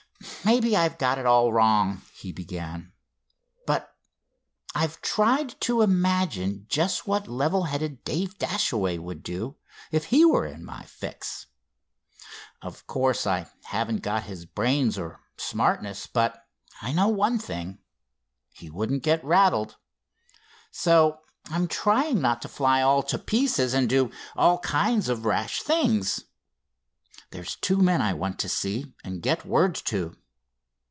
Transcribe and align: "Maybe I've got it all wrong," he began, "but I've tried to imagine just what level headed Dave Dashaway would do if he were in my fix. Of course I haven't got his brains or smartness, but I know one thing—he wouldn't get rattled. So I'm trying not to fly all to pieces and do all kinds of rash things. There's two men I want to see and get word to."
"Maybe 0.45 0.75
I've 0.75 0.97
got 0.99 1.17
it 1.17 1.25
all 1.25 1.51
wrong," 1.53 2.01
he 2.13 2.31
began, 2.31 2.91
"but 3.65 3.95
I've 4.75 5.01
tried 5.01 5.59
to 5.61 5.81
imagine 5.81 6.65
just 6.67 7.07
what 7.07 7.27
level 7.27 7.63
headed 7.65 8.03
Dave 8.03 8.37
Dashaway 8.37 8.97
would 8.99 9.23
do 9.23 9.57
if 9.91 10.05
he 10.05 10.25
were 10.25 10.45
in 10.45 10.65
my 10.65 10.83
fix. 10.85 11.47
Of 12.61 12.85
course 12.85 13.25
I 13.25 13.49
haven't 13.65 14.01
got 14.03 14.23
his 14.23 14.45
brains 14.45 14.97
or 14.97 15.21
smartness, 15.37 16.05
but 16.05 16.43
I 16.81 16.91
know 16.91 17.07
one 17.07 17.39
thing—he 17.39 18.69
wouldn't 18.69 19.03
get 19.03 19.23
rattled. 19.25 19.77
So 20.71 21.19
I'm 21.49 21.67
trying 21.67 22.19
not 22.21 22.41
to 22.43 22.47
fly 22.47 22.81
all 22.81 23.03
to 23.03 23.17
pieces 23.17 23.73
and 23.73 23.89
do 23.89 24.11
all 24.35 24.59
kinds 24.59 25.07
of 25.07 25.25
rash 25.25 25.61
things. 25.61 26.25
There's 27.29 27.55
two 27.55 27.77
men 27.77 28.01
I 28.01 28.11
want 28.13 28.39
to 28.39 28.49
see 28.49 28.91
and 29.05 29.21
get 29.21 29.45
word 29.45 29.75
to." 29.85 30.17